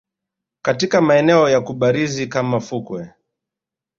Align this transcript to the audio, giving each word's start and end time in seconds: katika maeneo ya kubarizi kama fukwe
katika 0.61 1.01
maeneo 1.01 1.49
ya 1.49 1.61
kubarizi 1.61 2.27
kama 2.27 2.59
fukwe 2.59 3.11